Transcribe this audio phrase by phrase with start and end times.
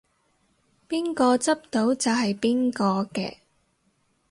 [0.89, 3.37] 邊個執到就係邊個嘅